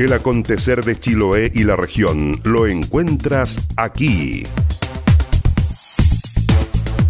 [0.00, 4.44] El acontecer de Chiloé y la región lo encuentras aquí.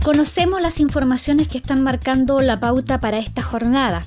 [0.03, 4.07] Conocemos las informaciones que están marcando la pauta para esta jornada.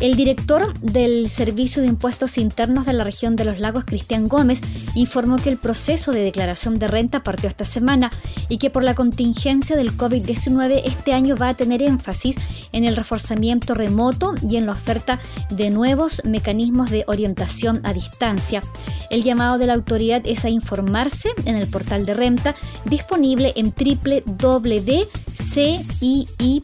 [0.00, 4.62] El director del Servicio de Impuestos Internos de la región de los lagos, Cristian Gómez,
[4.94, 8.10] informó que el proceso de declaración de renta partió esta semana
[8.48, 12.36] y que por la contingencia del COVID-19 este año va a tener énfasis
[12.72, 15.18] en el reforzamiento remoto y en la oferta
[15.50, 18.62] de nuevos mecanismos de orientación a distancia.
[19.10, 22.54] El llamado de la autoridad es a informarse en el portal de renta
[22.86, 26.60] disponible en www CII.cl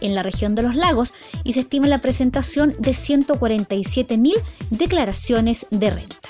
[0.00, 4.32] en la región de los lagos y se estima la presentación de 147.000
[4.70, 6.28] declaraciones de renta.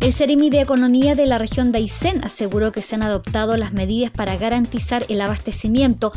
[0.00, 3.74] El Ceremi de Economía de la región de Aysén aseguró que se han adoptado las
[3.74, 6.10] medidas para garantizar el abastecimiento.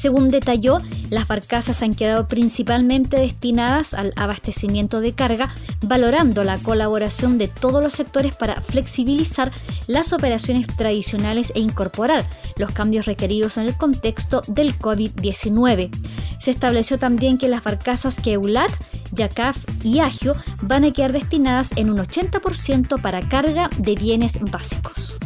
[0.00, 5.50] Según detalló, las barcazas han quedado principalmente destinadas al abastecimiento de carga,
[5.82, 9.52] valorando la colaboración de todos los sectores para flexibilizar
[9.88, 12.24] las operaciones tradicionales e incorporar
[12.56, 15.90] los cambios requeridos en el contexto del COVID-19.
[16.38, 18.72] Se estableció también que las barcazas Keulat
[19.12, 25.18] Yacaf y Agio van a quedar destinadas en un 80% para carga de bienes básicos.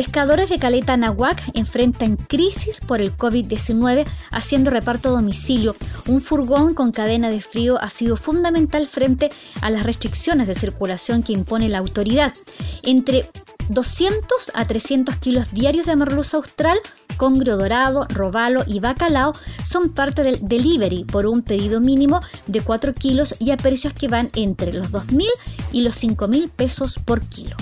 [0.00, 5.76] Pescadores de Caleta Nahuac enfrentan crisis por el COVID-19 haciendo reparto a domicilio.
[6.06, 9.28] Un furgón con cadena de frío ha sido fundamental frente
[9.60, 12.32] a las restricciones de circulación que impone la autoridad.
[12.82, 13.28] Entre
[13.68, 16.78] 200 a 300 kilos diarios de merluza austral,
[17.18, 19.34] congrio dorado, robalo y bacalao
[19.66, 24.08] son parte del delivery por un pedido mínimo de 4 kilos y a precios que
[24.08, 25.26] van entre los 2.000
[25.72, 27.58] y los 5.000 pesos por kilo.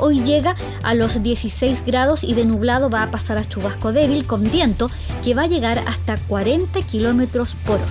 [0.00, 4.26] Hoy llega a los 16 grados y de nublado va a pasar a chubasco débil
[4.26, 4.90] con viento
[5.24, 7.86] que va a llegar hasta 40 kilómetros por hora.